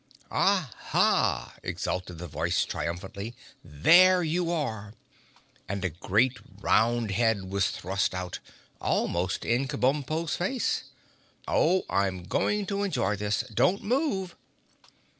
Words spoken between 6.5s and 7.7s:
round head was